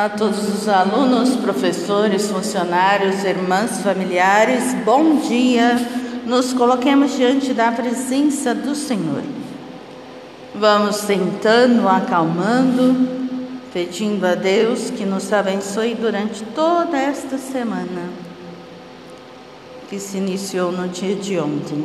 A 0.00 0.08
todos 0.08 0.48
os 0.48 0.66
alunos, 0.66 1.36
professores, 1.36 2.30
funcionários, 2.30 3.22
irmãs, 3.22 3.82
familiares, 3.82 4.72
bom 4.82 5.16
dia. 5.16 5.76
Nos 6.24 6.54
coloquemos 6.54 7.14
diante 7.16 7.52
da 7.52 7.70
presença 7.70 8.54
do 8.54 8.74
Senhor. 8.74 9.22
Vamos 10.54 10.96
sentando, 10.96 11.86
acalmando, 11.86 12.96
pedindo 13.74 14.24
a 14.24 14.34
Deus 14.34 14.88
que 14.88 15.04
nos 15.04 15.30
abençoe 15.34 15.94
durante 15.94 16.44
toda 16.44 16.96
esta 16.96 17.36
semana 17.36 18.08
que 19.90 19.98
se 19.98 20.16
iniciou 20.16 20.72
no 20.72 20.88
dia 20.88 21.14
de 21.14 21.38
ontem. 21.38 21.84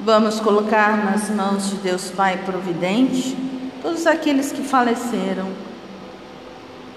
Vamos 0.00 0.40
colocar 0.40 1.04
nas 1.04 1.28
mãos 1.28 1.68
de 1.68 1.76
Deus 1.76 2.10
Pai 2.10 2.38
Providente 2.38 3.45
todos 3.86 4.04
aqueles 4.04 4.50
que 4.50 4.62
faleceram 4.62 5.46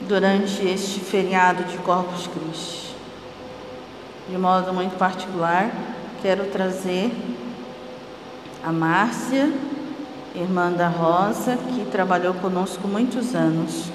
durante 0.01 0.67
este 0.67 0.99
feriado 0.99 1.63
de 1.65 1.77
Corpus 1.77 2.25
Christi. 2.25 2.95
De 4.27 4.35
modo 4.35 4.73
muito 4.73 4.97
particular, 4.97 5.69
quero 6.23 6.45
trazer 6.45 7.11
a 8.63 8.71
Márcia, 8.71 9.53
irmã 10.33 10.71
da 10.71 10.87
Rosa, 10.87 11.57
que 11.57 11.85
trabalhou 11.91 12.33
conosco 12.33 12.87
muitos 12.87 13.35
anos. 13.35 13.91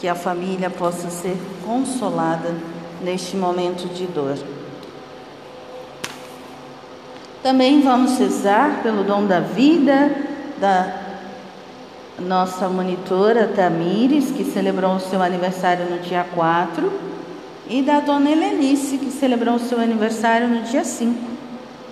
Que 0.00 0.08
a 0.08 0.14
família 0.14 0.70
possa 0.70 1.10
ser 1.10 1.36
consolada 1.66 2.54
neste 3.02 3.36
momento 3.36 3.92
de 3.92 4.06
dor. 4.06 4.38
Também 7.42 7.82
vamos 7.82 8.18
rezar 8.18 8.82
pelo 8.82 9.04
dom 9.04 9.26
da 9.26 9.40
vida 9.40 10.16
da 10.58 11.05
nossa 12.18 12.68
monitora 12.68 13.48
Tamires, 13.48 14.30
que 14.30 14.44
celebrou 14.44 14.96
o 14.96 15.00
seu 15.00 15.22
aniversário 15.22 15.84
no 15.90 15.98
dia 15.98 16.26
4, 16.34 16.92
e 17.68 17.82
da 17.82 18.00
dona 18.00 18.30
Helenice, 18.30 18.98
que 18.98 19.10
celebrou 19.10 19.56
o 19.56 19.60
seu 19.60 19.78
aniversário 19.80 20.48
no 20.48 20.62
dia 20.62 20.84
5, 20.84 21.14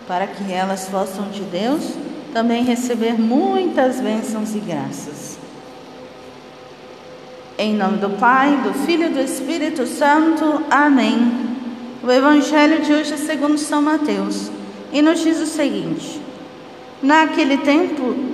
para 0.07 0.27
que 0.27 0.53
elas 0.53 0.89
possam 0.89 1.29
de 1.31 1.43
Deus 1.43 1.95
também 2.33 2.65
receber 2.65 3.19
muitas 3.19 4.01
bênçãos 4.01 4.55
e 4.55 4.59
graças. 4.59 5.39
Em 7.57 7.75
nome 7.75 7.99
do 7.99 8.11
Pai, 8.11 8.57
do 8.65 8.75
Filho 8.85 9.07
e 9.07 9.11
do 9.11 9.21
Espírito 9.21 9.87
Santo. 9.87 10.65
Amém. 10.69 11.33
O 12.03 12.11
Evangelho 12.11 12.83
de 12.83 12.93
hoje 12.93 13.15
é 13.15 13.17
segundo 13.17 13.57
São 13.57 13.81
Mateus 13.81 14.51
e 14.93 15.01
nos 15.01 15.21
diz 15.21 15.41
o 15.41 15.47
seguinte: 15.47 16.21
Naquele 17.01 17.59
tempo, 17.59 18.34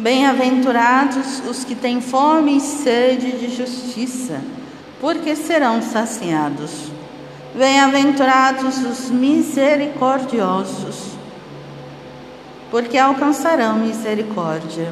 Bem-aventurados 0.00 1.42
os 1.46 1.62
que 1.62 1.74
têm 1.74 2.00
fome 2.00 2.56
e 2.56 2.60
sede 2.60 3.32
de 3.32 3.54
justiça, 3.54 4.40
porque 4.98 5.36
serão 5.36 5.82
saciados. 5.82 6.90
Bem-aventurados 7.54 8.78
os 8.78 9.10
misericordiosos, 9.10 11.10
porque 12.70 12.96
alcançarão 12.96 13.76
misericórdia. 13.76 14.90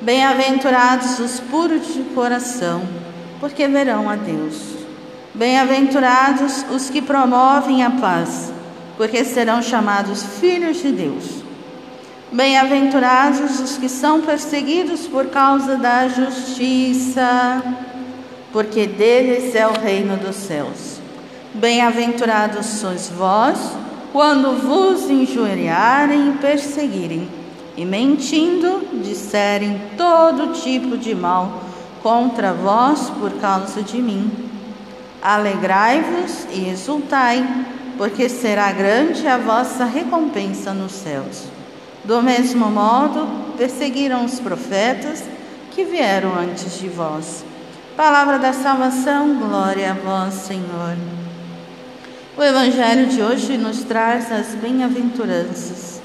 Bem-aventurados 0.00 1.18
os 1.18 1.38
puros 1.38 1.92
de 1.92 2.02
coração, 2.14 2.80
porque 3.38 3.68
verão 3.68 4.08
a 4.08 4.16
Deus. 4.16 4.78
Bem-aventurados 5.34 6.64
os 6.74 6.88
que 6.88 7.02
promovem 7.02 7.84
a 7.84 7.90
paz, 7.90 8.50
porque 8.96 9.26
serão 9.26 9.60
chamados 9.60 10.22
filhos 10.40 10.80
de 10.80 10.90
Deus. 10.90 11.51
Bem-aventurados 12.32 13.60
os 13.60 13.76
que 13.76 13.90
são 13.90 14.22
perseguidos 14.22 15.06
por 15.06 15.26
causa 15.26 15.76
da 15.76 16.08
justiça, 16.08 17.62
porque 18.50 18.86
deles 18.86 19.54
é 19.54 19.68
o 19.68 19.78
reino 19.78 20.16
dos 20.16 20.36
céus. 20.36 20.98
Bem-aventurados 21.52 22.64
sois 22.64 23.10
vós, 23.10 23.58
quando 24.14 24.58
vos 24.62 25.10
injuriarem 25.10 26.30
e 26.30 26.38
perseguirem, 26.38 27.28
e 27.76 27.84
mentindo 27.84 28.80
disserem 29.02 29.78
todo 29.98 30.54
tipo 30.54 30.96
de 30.96 31.14
mal 31.14 31.60
contra 32.02 32.54
vós 32.54 33.10
por 33.20 33.32
causa 33.32 33.82
de 33.82 34.00
mim. 34.00 34.32
Alegrai-vos 35.20 36.46
e 36.50 36.70
exultai, 36.70 37.46
porque 37.98 38.26
será 38.30 38.72
grande 38.72 39.28
a 39.28 39.36
vossa 39.36 39.84
recompensa 39.84 40.72
nos 40.72 40.92
céus 40.92 41.61
do 42.04 42.20
mesmo 42.22 42.68
modo, 42.70 43.28
perseguiram 43.56 44.24
os 44.24 44.40
profetas 44.40 45.22
que 45.70 45.84
vieram 45.84 46.34
antes 46.34 46.78
de 46.78 46.88
vós. 46.88 47.44
Palavra 47.96 48.38
da 48.38 48.52
salvação, 48.52 49.38
glória 49.38 49.92
a 49.92 49.94
vós, 49.94 50.34
Senhor. 50.34 50.96
O 52.36 52.42
Evangelho 52.42 53.06
de 53.06 53.22
hoje 53.22 53.56
nos 53.56 53.84
traz 53.84 54.32
as 54.32 54.54
bem-aventuranças. 54.54 56.00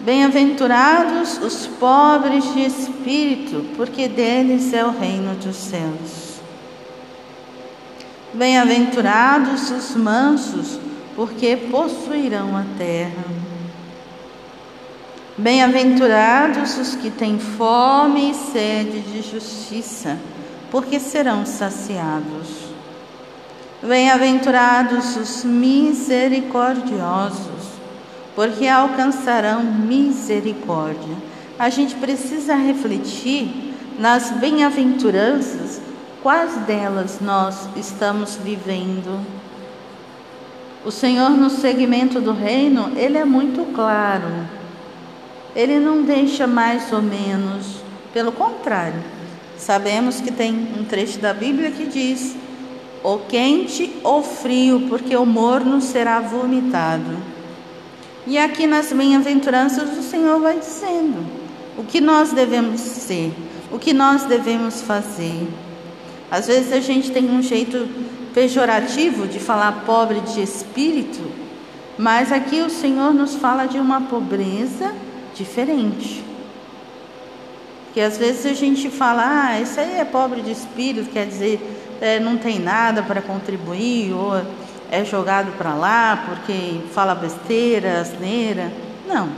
Bem-aventurados 0.00 1.38
os 1.38 1.66
pobres 1.66 2.52
de 2.54 2.64
espírito, 2.64 3.64
porque 3.76 4.08
deles 4.08 4.72
é 4.72 4.84
o 4.84 4.90
reino 4.90 5.34
dos 5.34 5.56
céus. 5.56 6.40
Bem-aventurados 8.32 9.70
os 9.70 9.94
mansos, 9.94 10.78
porque 11.14 11.56
possuirão 11.56 12.56
a 12.56 12.64
terra. 12.78 13.47
Bem-aventurados 15.38 16.76
os 16.78 16.94
que 16.96 17.10
têm 17.12 17.38
fome 17.38 18.32
e 18.32 18.34
sede 18.34 19.00
de 19.02 19.22
justiça, 19.22 20.18
porque 20.68 20.98
serão 20.98 21.46
saciados. 21.46 22.66
Bem-aventurados 23.80 25.16
os 25.16 25.44
misericordiosos, 25.44 27.68
porque 28.34 28.66
alcançarão 28.66 29.62
misericórdia. 29.62 31.14
A 31.56 31.70
gente 31.70 31.94
precisa 31.94 32.56
refletir 32.56 33.76
nas 33.96 34.32
bem-aventuranças, 34.32 35.80
quais 36.20 36.56
delas 36.66 37.20
nós 37.20 37.68
estamos 37.76 38.34
vivendo. 38.34 39.24
O 40.84 40.90
Senhor, 40.90 41.30
no 41.30 41.48
segmento 41.48 42.20
do 42.20 42.32
reino, 42.32 42.90
ele 42.96 43.16
é 43.16 43.24
muito 43.24 43.72
claro 43.72 44.57
ele 45.58 45.80
não 45.80 46.02
deixa 46.02 46.46
mais 46.46 46.92
ou 46.92 47.02
menos, 47.02 47.78
pelo 48.14 48.30
contrário. 48.30 49.02
Sabemos 49.56 50.20
que 50.20 50.30
tem 50.30 50.54
um 50.78 50.84
trecho 50.84 51.18
da 51.18 51.34
Bíblia 51.34 51.72
que 51.72 51.84
diz: 51.84 52.36
ou 53.02 53.18
quente 53.18 53.92
ou 54.04 54.22
frio, 54.22 54.86
porque 54.88 55.16
o 55.16 55.26
morno 55.26 55.80
será 55.80 56.20
vomitado. 56.20 57.16
E 58.24 58.38
aqui 58.38 58.68
nas 58.68 58.92
bem-aventuranças 58.92 59.98
o 59.98 60.02
Senhor 60.02 60.38
vai 60.38 60.60
dizendo 60.60 61.26
o 61.76 61.82
que 61.82 62.00
nós 62.00 62.32
devemos 62.32 62.80
ser, 62.80 63.32
o 63.72 63.80
que 63.80 63.92
nós 63.92 64.26
devemos 64.26 64.82
fazer. 64.82 65.48
Às 66.30 66.46
vezes 66.46 66.72
a 66.72 66.78
gente 66.78 67.10
tem 67.10 67.28
um 67.28 67.42
jeito 67.42 67.88
pejorativo 68.32 69.26
de 69.26 69.40
falar 69.40 69.82
pobre 69.84 70.20
de 70.20 70.40
espírito, 70.40 71.32
mas 71.98 72.30
aqui 72.30 72.60
o 72.60 72.70
Senhor 72.70 73.12
nos 73.12 73.34
fala 73.34 73.66
de 73.66 73.80
uma 73.80 74.02
pobreza 74.02 75.07
diferente. 75.38 76.22
Que 77.94 78.00
às 78.00 78.18
vezes 78.18 78.44
a 78.44 78.54
gente 78.54 78.90
fala, 78.90 79.22
ah, 79.24 79.60
isso 79.60 79.80
aí 79.80 79.98
é 79.98 80.04
pobre 80.04 80.42
de 80.42 80.50
espírito, 80.50 81.10
quer 81.10 81.26
dizer, 81.26 81.60
é, 82.00 82.20
não 82.20 82.36
tem 82.36 82.58
nada 82.58 83.02
para 83.02 83.22
contribuir, 83.22 84.12
ou 84.12 84.42
é 84.90 85.04
jogado 85.04 85.56
para 85.56 85.74
lá 85.74 86.24
porque 86.28 86.80
fala 86.92 87.14
besteira, 87.14 88.00
asneira. 88.00 88.70
Não. 89.06 89.30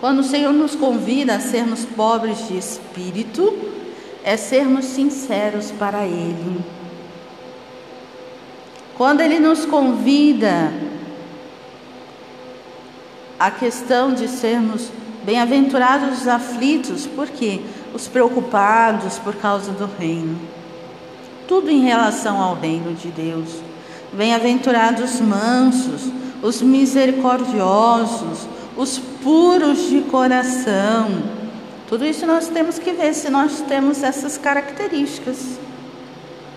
Quando 0.00 0.20
o 0.20 0.24
Senhor 0.24 0.52
nos 0.52 0.74
convida 0.74 1.36
a 1.36 1.40
sermos 1.40 1.84
pobres 1.84 2.48
de 2.48 2.56
espírito, 2.56 3.56
é 4.24 4.36
sermos 4.36 4.84
sinceros 4.86 5.70
para 5.70 6.04
Ele. 6.04 6.60
Quando 8.96 9.20
Ele 9.20 9.38
nos 9.38 9.64
convida 9.64 10.72
a 13.42 13.50
questão 13.50 14.14
de 14.14 14.28
sermos 14.28 14.88
bem-aventurados 15.24 16.20
os 16.20 16.28
aflitos, 16.28 17.08
porque 17.08 17.60
os 17.92 18.06
preocupados 18.06 19.18
por 19.18 19.34
causa 19.34 19.72
do 19.72 19.90
reino. 19.98 20.38
tudo 21.48 21.68
em 21.68 21.80
relação 21.80 22.40
ao 22.40 22.54
reino 22.54 22.94
de 22.94 23.08
Deus. 23.08 23.48
Bem-aventurados 24.12 25.20
mansos, 25.20 26.02
os 26.40 26.62
misericordiosos, 26.62 28.46
os 28.76 29.00
puros 29.22 29.88
de 29.88 30.02
coração. 30.02 31.08
Tudo 31.88 32.06
isso 32.06 32.24
nós 32.24 32.46
temos 32.46 32.78
que 32.78 32.92
ver 32.92 33.12
se 33.12 33.28
nós 33.28 33.60
temos 33.62 34.04
essas 34.04 34.38
características. 34.38 35.58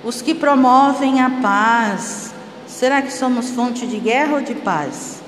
Os 0.04 0.22
que 0.22 0.36
promovem 0.36 1.20
a 1.20 1.32
paz. 1.42 2.32
Será 2.68 3.02
que 3.02 3.12
somos 3.12 3.50
fonte 3.50 3.88
de 3.88 3.98
guerra 3.98 4.36
ou 4.36 4.42
de 4.42 4.54
paz? 4.54 5.25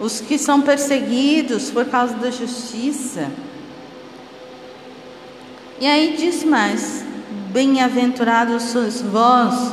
Os 0.00 0.20
que 0.20 0.38
são 0.38 0.60
perseguidos 0.60 1.70
por 1.70 1.86
causa 1.86 2.14
da 2.14 2.30
justiça. 2.30 3.30
E 5.80 5.86
aí 5.86 6.16
diz 6.16 6.44
mais: 6.44 7.04
Bem-aventurados 7.50 8.64
sois 8.64 9.00
vós, 9.00 9.72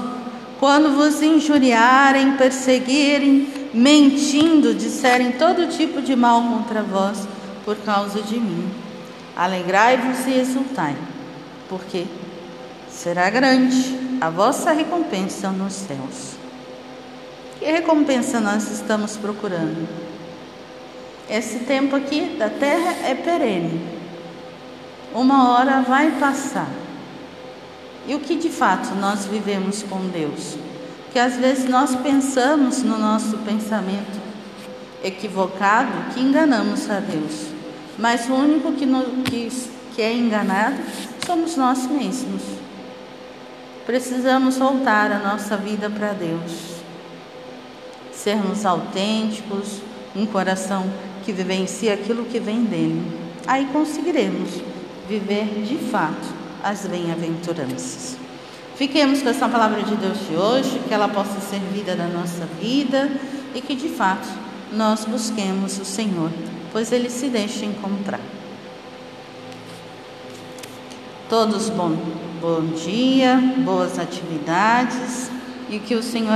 quando 0.59 0.95
vos 0.95 1.21
injuriarem, 1.21 2.37
perseguirem, 2.37 3.47
mentindo, 3.73 4.73
disserem 4.75 5.31
todo 5.31 5.67
tipo 5.67 6.01
de 6.01 6.15
mal 6.15 6.43
contra 6.43 6.83
vós 6.83 7.27
por 7.65 7.75
causa 7.77 8.21
de 8.21 8.39
mim. 8.39 8.69
Alegrai-vos 9.35 10.27
e 10.27 10.33
exultai, 10.39 10.95
porque 11.67 12.05
será 12.89 13.29
grande 13.29 13.97
a 14.19 14.29
vossa 14.29 14.71
recompensa 14.71 15.49
nos 15.49 15.73
céus. 15.73 16.35
Que 17.57 17.65
recompensa 17.65 18.39
nós 18.39 18.69
estamos 18.71 19.17
procurando? 19.17 19.87
Esse 21.31 21.59
tempo 21.59 21.95
aqui 21.95 22.35
da 22.37 22.49
terra 22.49 23.07
é 23.07 23.15
perene. 23.15 23.81
Uma 25.13 25.53
hora 25.53 25.79
vai 25.81 26.11
passar. 26.19 26.69
E 28.05 28.13
o 28.13 28.19
que 28.19 28.35
de 28.35 28.49
fato 28.49 28.93
nós 28.95 29.27
vivemos 29.27 29.81
com 29.81 30.09
Deus? 30.09 30.57
Que 31.13 31.19
às 31.19 31.37
vezes 31.37 31.69
nós 31.69 31.95
pensamos 31.95 32.83
no 32.83 32.97
nosso 32.97 33.37
pensamento 33.37 34.19
equivocado 35.01 36.13
que 36.13 36.19
enganamos 36.19 36.89
a 36.89 36.99
Deus. 36.99 37.45
Mas 37.97 38.27
o 38.27 38.33
único 38.33 38.73
que, 38.73 38.85
no, 38.85 39.23
que, 39.23 39.49
que 39.95 40.01
é 40.01 40.13
enganado 40.13 40.79
somos 41.25 41.55
nós 41.55 41.87
mesmos. 41.87 42.41
Precisamos 43.85 44.57
voltar 44.57 45.09
a 45.13 45.19
nossa 45.19 45.55
vida 45.55 45.89
para 45.89 46.11
Deus. 46.11 46.51
Sermos 48.11 48.65
autênticos, 48.65 49.79
um 50.13 50.25
coração 50.25 50.85
que 51.31 51.89
aquilo 51.89 52.25
que 52.25 52.39
vem 52.39 52.63
dele. 52.63 53.01
Aí 53.47 53.67
conseguiremos 53.71 54.61
viver 55.07 55.63
de 55.63 55.77
fato 55.77 56.27
as 56.63 56.85
bem-aventuranças. 56.85 58.17
Fiquemos 58.75 59.21
com 59.21 59.29
essa 59.29 59.47
palavra 59.47 59.83
de 59.83 59.95
Deus 59.95 60.17
de 60.27 60.35
hoje, 60.35 60.81
que 60.87 60.93
ela 60.93 61.07
possa 61.07 61.39
ser 61.39 61.59
vida 61.71 61.95
da 61.95 62.07
nossa 62.07 62.45
vida 62.59 63.11
e 63.53 63.61
que 63.61 63.75
de 63.75 63.89
fato 63.89 64.27
nós 64.73 65.05
busquemos 65.05 65.79
o 65.79 65.85
Senhor, 65.85 66.31
pois 66.71 66.91
ele 66.91 67.09
se 67.09 67.27
deixa 67.27 67.65
encontrar. 67.65 68.19
Todos 71.29 71.69
bom, 71.69 71.95
bom 72.41 72.61
dia, 72.83 73.37
boas 73.63 73.99
atividades 73.99 75.29
e 75.69 75.79
que 75.79 75.95
o 75.95 76.03
Senhor 76.03 76.29